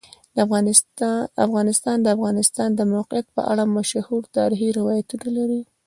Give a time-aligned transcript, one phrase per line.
[1.45, 5.61] افغانستان د د افغانستان د موقعیت په اړه مشهور تاریخی روایتونه لري.